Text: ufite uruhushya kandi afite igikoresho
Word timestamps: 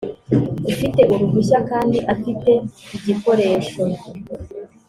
ufite 0.73 1.01
uruhushya 1.13 1.59
kandi 1.69 1.97
afite 2.13 2.51
igikoresho 2.97 3.83